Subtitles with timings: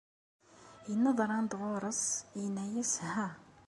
[0.89, 2.03] Yenneḍran-d ɣer-s,
[2.39, 3.27] yenna-as Ha!.